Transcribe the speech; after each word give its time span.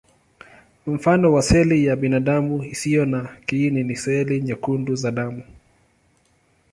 Mfano 0.87 1.33
wa 1.33 1.41
seli 1.41 1.85
ya 1.85 1.95
binadamu 1.95 2.63
isiyo 2.63 3.05
na 3.05 3.37
kiini 3.45 3.83
ni 3.83 3.95
seli 3.95 4.41
nyekundu 4.41 4.95
za 4.95 5.11
damu. 5.11 5.43